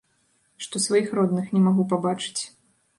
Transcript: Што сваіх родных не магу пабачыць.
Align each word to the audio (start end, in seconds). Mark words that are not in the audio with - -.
Што 0.67 0.81
сваіх 0.87 1.13
родных 1.19 1.55
не 1.57 1.61
магу 1.69 1.89
пабачыць. 1.95 2.39